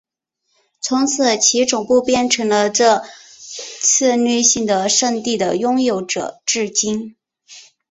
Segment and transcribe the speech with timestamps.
[0.81, 3.03] 从此其总部变成了这
[3.81, 7.15] 策略性的圣地的拥有者至今。